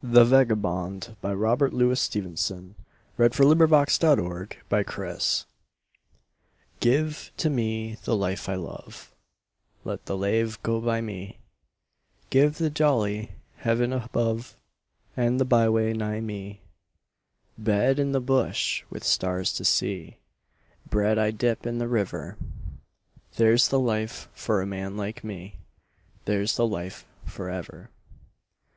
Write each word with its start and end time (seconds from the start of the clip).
Other 0.00 0.22
Verses 0.44 1.08
by 1.20 1.34
Robert 1.34 1.72
Louis 1.72 2.00
Stevenson 2.00 2.76
ITHE 3.18 3.34
VAGABOND 3.34 3.88
(To 3.88 4.10
an 4.12 4.18
air 4.20 4.42
of 4.46 4.92
Schubert) 4.92 5.46
GIVE 6.78 7.32
to 7.36 7.50
me 7.50 7.96
the 8.04 8.14
life 8.16 8.48
I 8.48 8.54
love, 8.54 9.12
Let 9.84 10.06
the 10.06 10.16
lave 10.16 10.62
go 10.62 10.80
by 10.80 11.00
me, 11.00 11.38
Give 12.30 12.58
the 12.58 12.70
jolly 12.70 13.32
heaven 13.56 13.92
above 13.92 14.54
And 15.16 15.40
the 15.40 15.44
byway 15.44 15.92
nigh 15.94 16.20
me. 16.20 16.60
Bed 17.58 17.98
in 17.98 18.12
the 18.12 18.20
bush 18.20 18.84
with 18.90 19.02
stars 19.02 19.52
to 19.54 19.64
see, 19.64 20.18
Bread 20.88 21.18
I 21.18 21.32
dip 21.32 21.66
in 21.66 21.78
the 21.78 21.88
river 21.88 22.36
There's 23.34 23.66
the 23.66 23.80
life 23.80 24.28
for 24.32 24.62
a 24.62 24.64
man 24.64 24.96
like 24.96 25.24
me, 25.24 25.56
There's 26.24 26.54
the 26.56 26.68
life 26.68 27.04
for 27.26 27.50
ever. 27.50 27.90